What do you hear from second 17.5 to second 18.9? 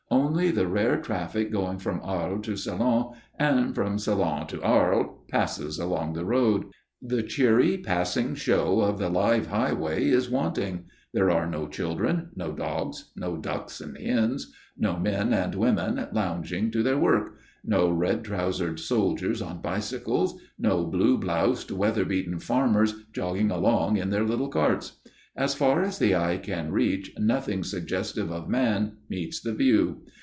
no red trousered